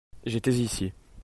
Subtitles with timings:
[0.25, 0.93] J'étais ici.